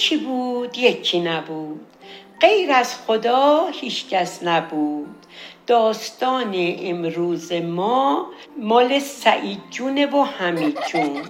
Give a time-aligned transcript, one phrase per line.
[0.00, 1.80] یکی بود؟ یکی نبود.
[2.40, 5.14] غیر از خدا هیچکس نبود.
[5.66, 8.26] داستان امروز ما
[8.58, 11.22] مال سعید جونه و حمید جون.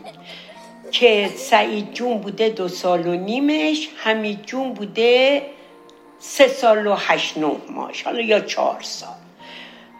[0.90, 5.42] که سعید جون بوده دو سال و نیمش حمید جون بوده
[6.18, 9.14] سه سال و هشت نه ماش حالا یا چهار سال.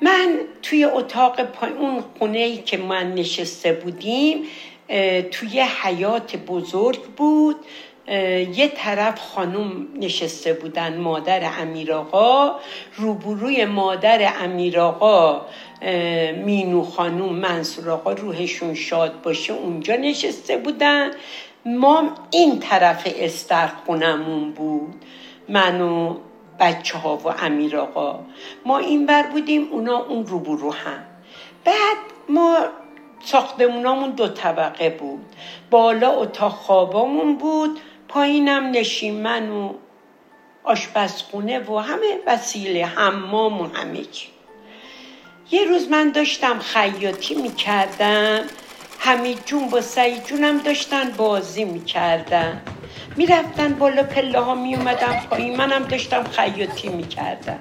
[0.02, 4.42] من توی اتاق پای اون خونه ای که من نشسته بودیم
[5.30, 7.56] توی حیات بزرگ بود.
[8.08, 12.54] یه طرف خانوم نشسته بودن مادر امیراقا
[12.96, 15.46] روبروی مادر امیراقا
[16.44, 21.10] مینو خانوم منصور آقا روحشون شاد باشه اونجا نشسته بودن.
[21.66, 24.94] ما این طرف استر خونمون بود
[25.48, 26.16] من و
[26.60, 28.20] بچه ها و امیر آقا.
[28.66, 31.04] ما این بر بودیم اونا اون روبرو هم.
[31.64, 31.96] بعد
[32.28, 32.58] ما
[33.24, 35.24] ساختمونامون دو طبقه بود.
[35.70, 37.80] بالا اتاق خوابامون بود.
[38.10, 39.72] پایینم نشیمن و
[40.64, 44.28] آشپزخونه و همه وسیله حمام و همه چی.
[45.50, 48.40] یه روز من داشتم خیاطی می‌کردم
[48.98, 52.62] حمید جون با سعید جونم داشتن بازی می‌کردن.
[53.16, 57.58] می‌رفتن بالا پله ها میومدم پایین منم داشتم خیاطی می‌کردم.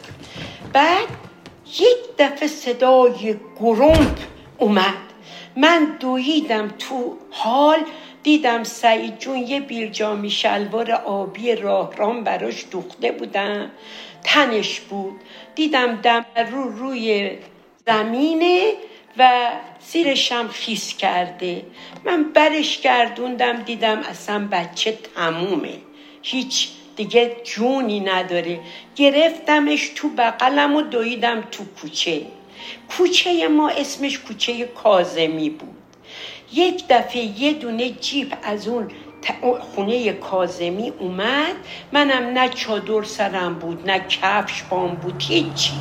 [0.73, 1.07] بعد
[1.79, 4.17] یک دفعه صدای گرومپ
[4.57, 4.93] اومد.
[5.55, 7.79] من دویدم تو حال
[8.23, 13.71] دیدم سعید جون یه بیرجامی شلوار آبی راه رام براش دوخته بودم.
[14.23, 15.19] تنش بود.
[15.55, 17.31] دیدم دم رو روی
[17.87, 18.73] زمینه
[19.17, 21.65] و زیرشم خیس کرده.
[22.05, 25.77] من برش گردوندم دیدم اصلا بچه تمومه.
[26.21, 28.59] هیچ دیگه جونی نداره.
[28.95, 32.21] گرفتمش تو بغلم و دویدم تو کوچه.
[32.97, 35.75] کوچه ما اسمش کوچه کازمی بود.
[36.53, 38.91] یک دفعه یه دونه جیب از اون
[39.59, 41.55] خونه کازمی اومد.
[41.91, 45.73] منم نه چادر سرم بود نه کفش بام بود هیچی.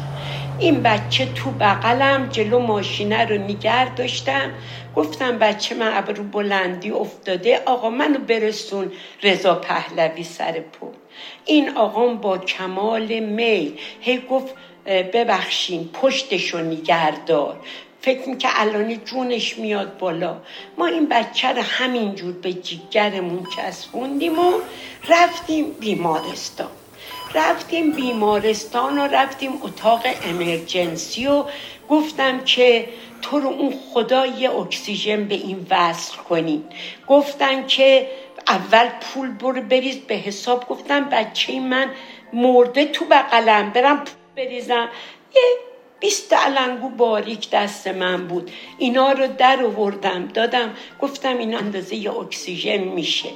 [0.59, 4.51] این بچه تو بغلم جلو ماشینه رو نگر داشتم.
[4.97, 8.93] گفتم بچه من ابرو بلندی افتاده آقا منو برسون
[9.23, 10.87] رضا پهلوی سر پل.
[11.45, 14.55] این آقام با کمال میل هی گفت
[14.87, 17.61] ببخشین پشتشو نگردار
[18.09, 20.37] فکر که الان جونش میاد بالا.
[20.79, 24.53] ما این بچه رو همینجور به جیگرمون چسبوندیم و
[25.09, 26.69] رفتیم بیمارستان.
[27.35, 31.45] رفتیم بیمارستان و رفتیم اتاق امرجنسی و
[31.89, 32.89] گفتم که
[33.23, 36.65] تو رو اون خدا یه اکسیژن به این وصل کنین.
[37.09, 38.09] گفتن که
[38.47, 40.69] اول پول برو بریز به حساب.
[40.69, 41.91] گفتم بچه من
[42.33, 44.89] مرده تو بغلم برم پول بریزم.
[45.37, 45.68] یه
[46.00, 48.50] بیست علنگو باریک دست من بود.
[48.78, 53.28] اینا رو در آوردم دادم گفتم این اندازه یه اکسیژن میشه.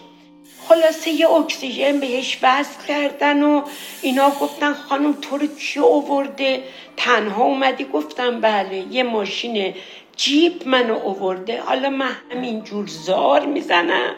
[0.68, 3.62] خلاصه یه اکسیژن بهش وصل کردن و
[4.02, 6.62] اینا گفتن خانم تو رو کی آورده؟
[6.96, 9.74] تنها اومدی؟ گفتم بله یه ماشین
[10.16, 11.60] جیب منو آورده.
[11.60, 14.14] حالا من همینجور زار می‌زنم.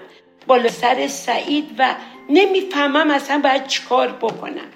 [0.46, 1.94] بالا سر سعید و
[2.28, 4.70] نمی‌فهمم اصلا باید چیکار بکنم.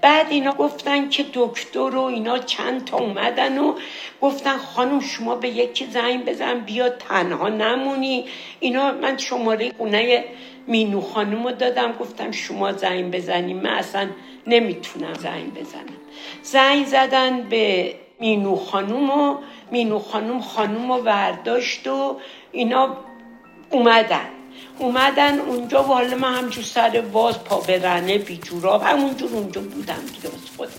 [0.00, 3.74] بعد اینا گفتن که دکتر و اینا چند تا اومدن و
[4.20, 8.24] گفتن خانم شما به یکی زنگ بزن بیا تنها نمونی.
[8.60, 10.24] اینا من شماره خونه
[10.66, 14.08] مینو خانم رو دادم گفتم شما زنگ بزنیم من اصلا
[14.46, 15.98] نمی‌تونم زنگ بزنم.
[16.42, 19.36] زنگ زدن به مینو خانم و
[19.70, 22.16] مینو خانم خانم رو ورداشت و
[22.52, 22.96] اینا
[23.70, 24.28] اومدن.
[24.78, 30.02] اومدن اونجا و حالا من همجور سر باز پا برنه بی جوراب همونجور اونجا بودم
[30.14, 30.72] دیگه خودم.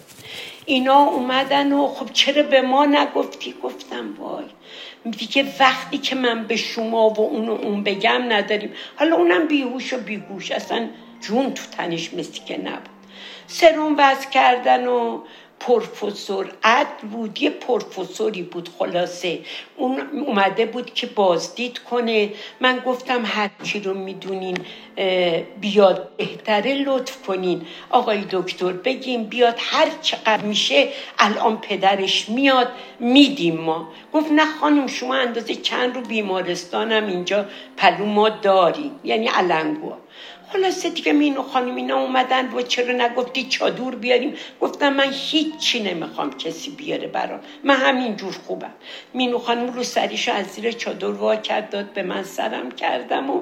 [0.65, 4.45] اینا اومدن و خب چرا به ما نگفتی؟ گفتم وای.
[5.11, 8.73] دیگه وقتی که من به شما و اون و اون بگم نداریم.
[8.95, 10.89] حالا اونم بیهوش و بیگوش اصلا
[11.21, 12.89] جون تو تنش مثل که نبود.
[13.47, 15.21] سرون وز کردن و
[15.67, 19.39] پروفسور عد بود یه پروفسوری بود خلاصه.
[19.77, 22.29] اون اومده بود که بازدید کنه.
[22.59, 24.57] من گفتم هر چی رو می‌دونین
[25.61, 27.61] بیاد بهتره لطف کنین.
[27.89, 30.87] آقای دکتر بگیم بیاد هر چقدر میشه
[31.19, 32.67] الان پدرش میاد
[32.99, 33.87] میدیم ما.
[34.13, 37.45] گفت نه خانم شما اندازه چند رو بیمارستانم اینجا
[37.77, 39.93] پلو ما داریم یعنی علنگو
[40.53, 46.37] خلاصه دیگه مینو خانم اینا اومدن و چرا نگفتی چادور بیاریم؟ گفتم من هیچی نمی‌خوام
[46.37, 47.39] کسی بیاره برام.
[47.63, 48.73] من همینجور خوبم.
[49.13, 53.41] مینو خانم رو سریشو از زیر چادر وا کرد داد به من سرم کردم و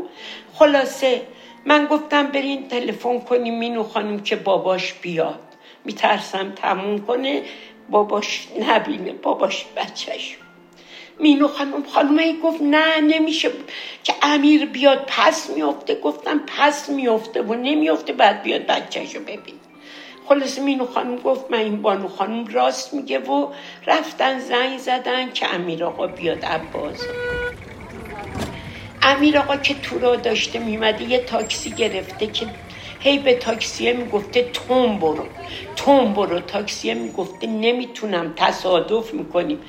[0.54, 1.22] خلاصه
[1.66, 5.40] من گفتم برین تلفن کنیم مینو خانم که باباش بیاد.
[5.86, 7.42] میترسم تموم کنه
[7.90, 10.38] باباش نبینه باباش بچهش.
[11.22, 13.50] مینو خانم خانم گفت نه نمیشه.
[14.04, 19.56] که امیر بیاد پس میفته گفتم پس میفته و نمیفته بعد بیاد بچهشو ببین.
[20.26, 23.48] خلاص مینو خانم گفت من این بانو خانم راست میگه و
[23.88, 27.02] رفتن زنگ زدن که امیر آقا بیاد عباس.
[29.02, 32.46] امیر آقا که تو را داشته میمده یه تاکسی گرفته که
[33.00, 35.26] هی به تاکسیه می‌گفته توم برو.
[35.76, 39.60] توم برو تاکسیه می‌گفته نمی‌تونم تصادف می‌کنیم.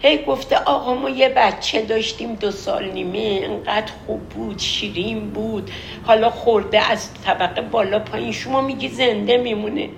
[0.00, 5.70] هی گفته آقا ما یه بچه داشتیم دو سال نیمه انقدر خوب بود شیرین بود.
[6.04, 8.32] حالا خورده از طبقه بالا پایین.
[8.32, 9.88] شما میگی زنده میمونه.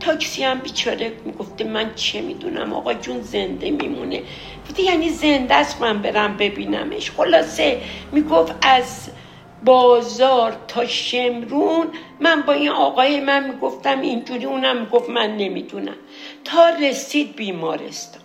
[0.00, 4.22] تاکسی هم بیچاره می‌گفته من چه می‌دونم؟ آقا جون زنده میمونه.
[4.68, 7.10] گفته یعنی زنده است من برم ببینمش.
[7.10, 7.80] خلاصه
[8.12, 9.10] می‌گفت از
[9.64, 11.86] بازار تا شمرون
[12.20, 15.96] من با این آقای من می‌گفتم اینجوری اونم می‌گفت من نمی‌دونم.
[16.44, 18.23] تا رسید بیمارستان.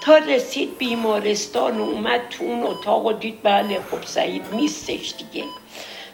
[0.00, 5.44] تا رسید بیمارستان و اومد تو اون اتاق و دید بله خب سعید نیستش دیگه.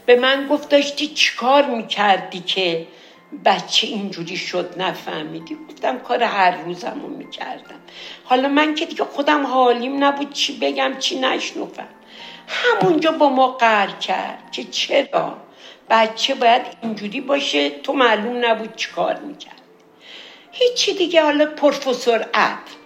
[0.07, 2.87] به من گفت داشتی چیکار می‌کردی که
[3.45, 7.81] بچه اینجوری شد نفهمیدی؟ گفتم کار هر روزمو می‌کردم.
[8.25, 11.89] حالا من که دیگه خودم حالیم نبود چی بگم چی نشنفم
[12.49, 15.37] همونجا با ما قهر کرد که چرا
[15.91, 19.61] بچه باید اینجوری باشه؟ تو معلوم نبود چی کار می‌کرد
[20.53, 22.80] هیچی دیگه حالا پروفسور عطر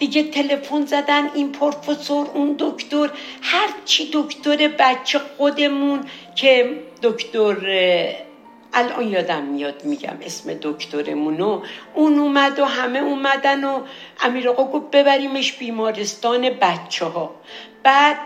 [0.00, 3.10] دیگه تلفن زدن این پروفسور اون دکتر
[3.42, 6.00] هر چی دکتر بچه خودمون
[6.34, 7.56] که دکتر
[8.72, 11.62] الان یادم میاد میگم اسم دکترمونو
[11.94, 13.80] اون اومد و همه اومدن و
[14.20, 17.34] امیر آقا گفت ببریمش بیمارستان بچه ها
[17.82, 18.16] بعد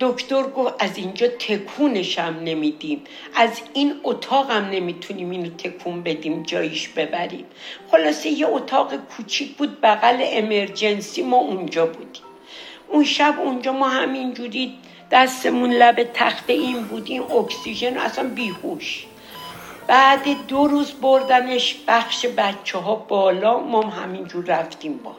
[0.00, 3.04] دکتر گفت از اینجا تکونشم نمیدیم.
[3.34, 7.44] از این اتاقم نمی‌تونیم اینو تکون بدیم جاییش ببریم.
[7.90, 12.22] خلاصه یه اتاق کوچیک بود بغل امرجنسی ما اونجا بودیم.
[12.88, 14.74] اون شب اونجا ما همینجوری
[15.10, 19.06] دستمون لب تخت این بودیم اکسیژن اصلا بیهوش.
[19.86, 25.16] بعد دو روز بردنش بخش بچه ها بالا ما همینجور رفتیم بالا.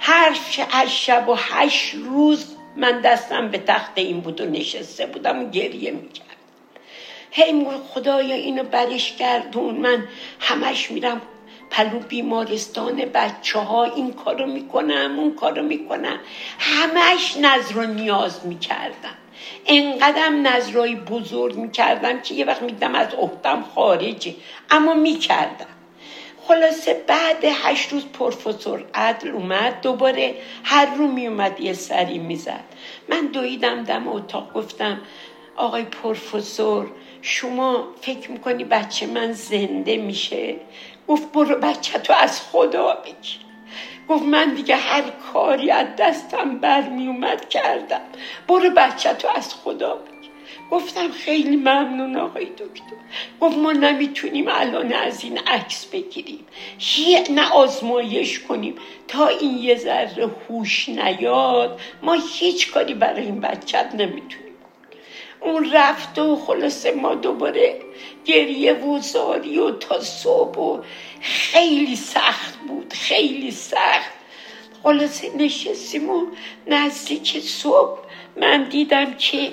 [0.00, 5.50] هر شب و هشت روز من دستم به تخت این بود و نشسته بودم و
[5.50, 6.26] گریه می‌کرد.
[7.30, 9.74] هی خدایا اینو برش گردون.
[9.74, 10.08] من
[10.40, 11.22] همش میرم
[11.70, 16.18] پلو بیمارستان بچه ها این کارو می‌کنم اون کارو می‌کنم.
[16.58, 19.16] همش نظر و نیاز می‌کردم.
[19.66, 24.34] انقدرم نظرهای بزرگ می‌کردم که یه وقت میدم از عهدم خارجه.
[24.70, 25.66] اما می‌کردم.
[26.48, 30.34] خلاصه بعد هشت روز پروفسور عدل اومد دوباره
[30.64, 32.64] هر رو میومد یه سری می‌زد.
[33.08, 35.00] من دویدم دم اتاق گفتم
[35.56, 36.90] آقای پروفسور
[37.22, 40.54] شما فکر می‌کنی بچه من زنده میشه؟
[41.08, 43.38] گفت برو بچه تو از خدا بگیر
[44.08, 45.02] گفت من دیگه هر
[45.32, 48.00] کاری از دستم برمیومد کردم.
[48.48, 50.15] برو بچه تو از خدا بگیر
[50.70, 52.96] گفتم خیلی ممنون آقای دکتر.
[53.40, 56.46] گفت ما نمی‌تونیم الان از این عکس بگیریم.
[57.30, 58.74] نه آزمایش کنیم.
[59.08, 64.46] تا این یه ذره هوش نیاد ما هیچ کاری برای این بچت نمی‌تونیم
[65.40, 67.80] اون رفت و خلاصه ما دوباره
[68.24, 70.82] گریه و زاری و تا صبح و
[71.20, 74.10] خیلی سخت بود خیلی سخت.
[74.82, 76.26] خلاصه نشستیم و
[76.66, 77.98] نزدیک صبح
[78.36, 79.52] من دیدم که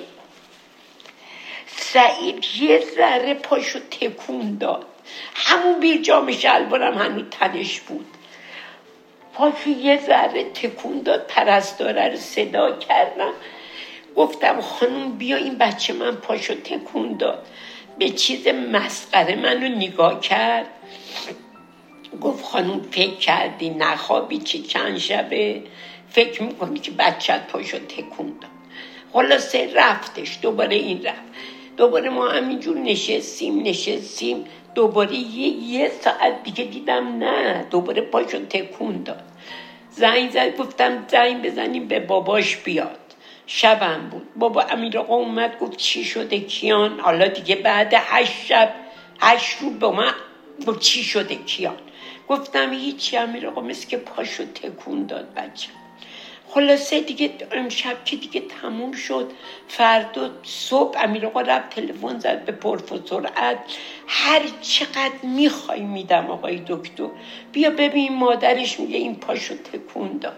[1.92, 4.86] سعید یه ذره پاشو تکون داد.
[5.34, 8.06] همون بیر جام شلوارم هنو تنش بود.
[9.34, 13.32] پاشو یه ذره تکون داد پرستاره رو صدا کردم.
[14.16, 17.46] گفتم خانم بیا این بچه من پاشو تکون داد.
[17.98, 20.66] به چیز مسخره منو نگاه کرد.
[22.20, 25.62] گفت خانم فکر کردی نخوابی چی چند شبه؟
[26.10, 28.50] فکر می‌کنی که بچت پاشو تکون داد.
[29.12, 31.34] خلاصه رفتش دوباره این رفت.
[31.76, 34.44] دوباره ما همینجور نشستیم نشستیم.
[34.74, 37.66] دوباره یه, یه ساعت دیگه دیدم نه.
[37.70, 39.22] دوباره پاشو تکون داد.
[39.90, 42.98] زنگ زد گفتم زنگ بزنیم به باباش بیاد.
[43.46, 44.26] شبم بود.
[44.36, 48.74] بابا امیر آقا اومد گفت چی شده کیان؟ حالا دیگه بعد هشت شب
[49.20, 50.12] هشت رو به من
[50.66, 51.76] گفت چی شده کیان؟
[52.28, 55.83] گفتم هیچی امیر آقا مثل که پاشو تکون داد بچه.
[56.54, 59.30] خلاصه دیگه امشب که دیگه تموم شد.
[59.68, 63.58] فردا صبح امیر آقا رفت تلفن زد به پروفسور عد
[64.06, 67.08] هر چقدر می‌خوای میدم آقای دکتر.
[67.52, 70.36] بیا ببین مادرش میگه این پاشو تکون داد.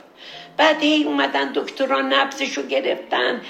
[0.56, 3.40] بعد هی اومدن دکتران نبزشو گرفتن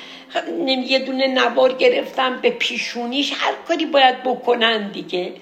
[0.87, 3.33] یه دونه نوار گرفتن به پیشونیش.
[3.33, 5.35] هر کاری باید بکنن دیگه.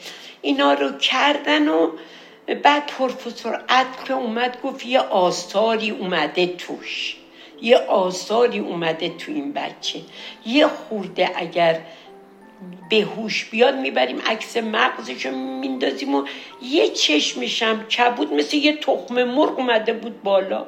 [0.43, 1.91] اینا رو کردن و
[2.47, 7.17] بعد پروفسور عطر اومد گفت یه آثاری اومده توش.
[7.63, 10.01] یه آثاری اومده تو این بچه.
[10.47, 11.81] یه خورده اگر
[12.91, 16.25] به هوش بیاد می‌بریم عکس مغزش رو میندازیم و
[16.63, 20.67] یه چشمشم کبود مثل یه تخم مرغ اومده بود بالا.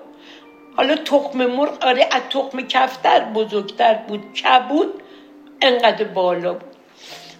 [0.76, 4.21] حالا تخم مرغ آره از تخم کفتر بزرگتر بود.
[4.35, 5.02] کبود
[5.62, 6.75] انقدر بالا بود.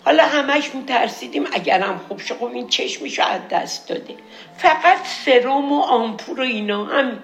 [0.06, 4.14] حالا همش میترسیدیم اگرم خوب شه خب این چشمشو از دست داده.
[4.58, 7.22] فقط سرم و آمپور و اینا هم.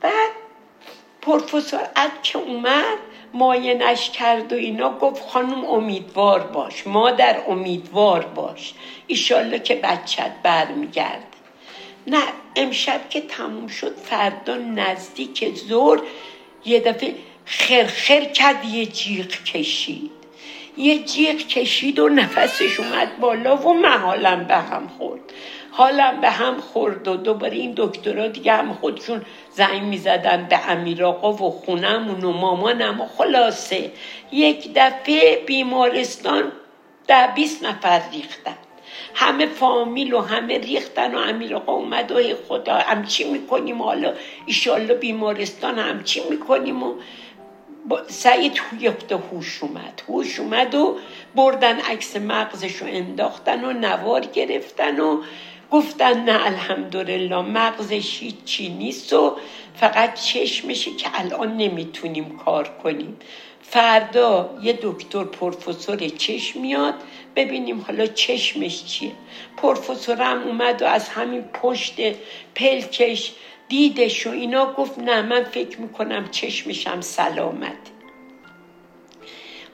[0.00, 0.30] بعد
[1.22, 2.98] پروفسور اد که اومد
[3.34, 8.74] ماینش کرد و اینا گفت خانم امیدوار باش مادر امیدوار باش.
[9.06, 11.26] ایشالله که بچت برمیگرده.
[12.06, 12.22] نه
[12.56, 16.02] امشب که تموم شد فردا نزدیک زور
[16.64, 20.15] یه دفعه خرخر کرد یه جیغ کشید.
[20.76, 25.20] یه جیغ کشید و نفسش اومد بالا و محالم به هم خورد.
[25.70, 31.04] حالم به هم خورد و دوباره این دکترها دیگه هم خودشون زنگ می‌زدن به امیر
[31.04, 33.90] آقا و خونمون و مامانم و خلاصه.
[34.32, 36.52] یک دفعه بیمارستان
[37.08, 38.56] ده بیست نفر ریختن.
[39.14, 44.12] همه فامیل و همه ریختن و امیر آقا اومد و خدا همچی می‌کنیم؟ حالا
[44.46, 46.94] ایشالله بیمارستان همچی می‌کنیم؟ و
[48.08, 50.02] سعید یافته هوش اومد.
[50.08, 50.98] هوش اومد و
[51.34, 55.22] بردن عکس مغزش رو انداختن و نوار گرفتن و
[55.70, 59.36] گفتن نه الحمدلله مغزش هیچی نیست و
[59.74, 63.16] فقط چشمشه که الان نمی‌تونیم کار کنیم.
[63.62, 66.94] فردا یه دکتر پروفسور چشم میاد
[67.36, 69.12] ببینیم حالا چشمش چیه.
[69.56, 71.96] پروفسورم اومد و از همین پشت
[72.54, 73.32] پلکش
[73.68, 77.72] دیدش و اینا گفت نه من فکر می‌کنم چشمشم سلامت.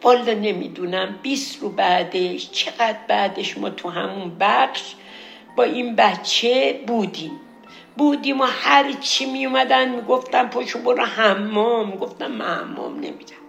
[0.03, 4.95] والا نمی‌دونم 20 رو بعدش چقدر بعدش ما تو همون بخش
[5.57, 7.41] با این بچه بودیم.
[7.97, 11.91] بودیم و هر چی می اومدن می‌گفتن پشو برو حمام.
[11.91, 13.43] گفتم من حمام نمیرم.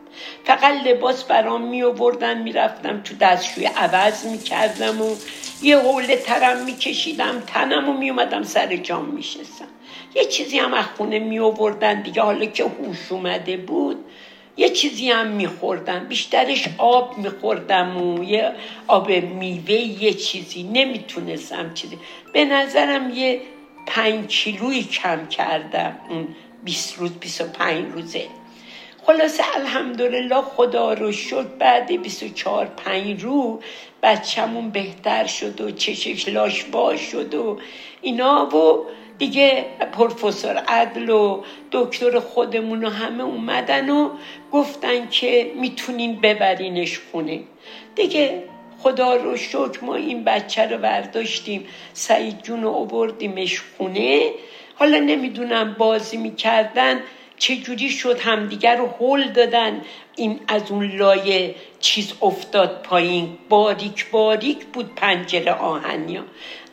[0.43, 5.15] فقط لباس برام می آوردن می‌رفتم تو دستشوی عوض می‌کردم و
[5.61, 9.72] یه حوله ترم میکشیدم تنم و میومدم سر جام میشستم.
[10.15, 14.05] یه چیزی هم از خونه می آوردن دیگه حالا که هوش اومده بود
[14.57, 18.51] یه چیزی هم میخوردم بیشترش آب میخوردم و یه
[18.87, 20.63] آب میوه یه چیزی.
[20.63, 21.97] نمی‌تونستم چیزی.
[22.33, 23.41] به نظرم یه
[23.87, 26.27] پنج کیلویی کم کردم اون
[26.63, 28.27] 20 روز 25 روزه.
[29.05, 33.61] خلاصه الحمدلله خدا رو شد بعد 24 پنج رو
[34.03, 37.59] بچهمون بهتر شد و چشش لاش باش شد و
[38.01, 38.45] اینا.
[38.45, 38.85] و
[39.17, 44.09] دیگه پروفسور عدل و دکتر خودمون و همه اومدن و
[44.51, 47.39] گفتن که می‌تونین ببرینش خونه.
[47.95, 48.43] دیگه
[48.79, 54.31] خدا رو شکر ما این بچه رو برداشتیم سعید جون رو آوردیمش خونه.
[54.75, 56.99] حالا نمی‌دونم بازی می‌کردن
[57.37, 59.81] چجوری شد همدیگر رو هل دادن.
[60.15, 63.37] این از اون لایه چیز افتاد پایین.
[63.49, 66.23] باریک باریک بود پنجره آهنیا.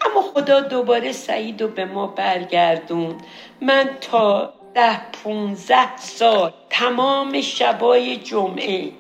[0.07, 3.15] اما خدا دوباره سعید رو به ما برگردون
[3.61, 8.93] من تا ده پونزه سال تمام شبای جمعه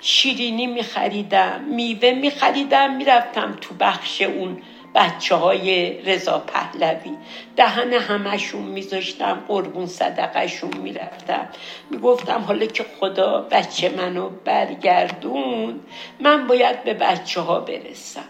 [0.00, 4.62] شیرینی میخریدم میوه میخریدم می‌رفتم تو بخش اون
[4.94, 7.16] بچه های رضا پهلوی.
[7.56, 11.48] دهن همشون میذاشتم قربون صدقهشون می‌رفتم.
[11.90, 15.80] می‌گفتم حالا که خدا بچه منو برگردون
[16.20, 18.24] من باید به بچه ها برسم.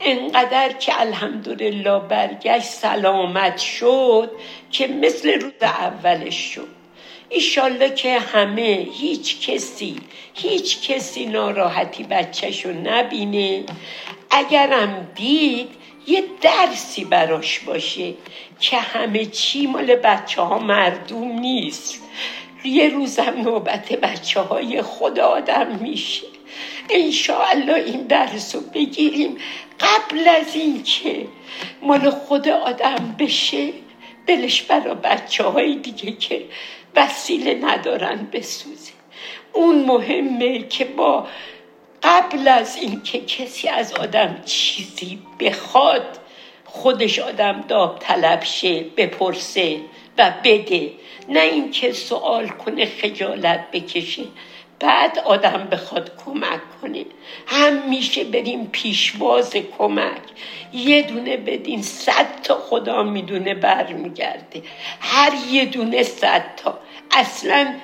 [0.00, 4.30] انقدر که الحمدلله برگشت سلامت شد
[4.70, 6.68] که مثل روز اولش شد.
[7.28, 9.96] ایشالله که همه هیچ کسی
[10.34, 13.64] هیچ کسی ناراحتی بچهشو نبینه.
[14.30, 15.68] اگرم دید
[16.06, 18.14] یه درسی براش باشه
[18.60, 22.02] که همه چی مال بچه ها مردم نیست.
[22.64, 26.26] یه روزم نوبت بچه های خود آدم میشه.
[26.90, 29.36] انشاءالله این درس رو بگیریم.
[29.80, 31.26] قبل از اینکه
[31.82, 33.72] مال خود آدم بشه
[34.26, 36.44] دلش برا بچه های دیگه که
[36.96, 38.92] وسیله ندارن بسوزه.
[39.52, 41.26] اون مهمه که با
[42.02, 46.18] قبل از اینکه کسی از آدم چیزی بخواد
[46.64, 49.80] خودش آدم داب طلب شه بپرسه
[50.18, 50.90] و بده
[51.28, 54.22] نه اینکه سوال کنه خجالت بکشه.
[54.80, 57.04] بعد آدم بخواد کمک کنه.
[57.46, 60.22] هم میشه بریم پیشواز کمک.
[60.72, 64.62] یه دونه بدین صد تا خدا می‌دونه برمیگرده.
[65.00, 66.78] هر یه دونه صد تا.
[67.10, 67.74] اصلا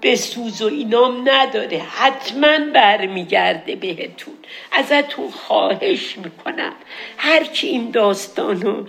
[0.00, 1.78] به سوز و اینام نداره.
[1.78, 4.34] حتما برمیگرده بهتون.
[4.72, 6.72] ازتون خواهش می‌کنم.
[7.16, 8.84] هر کی این داستانو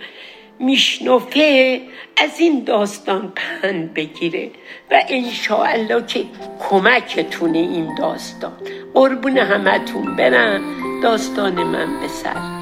[0.58, 1.80] میشنفه
[2.16, 4.50] از این داستان پند بگیره.
[4.90, 6.24] و انشاءالله که
[6.70, 8.52] کمکتونه این داستان.
[8.94, 10.62] قربون همتون برم.
[11.02, 12.59] داستان من به سر.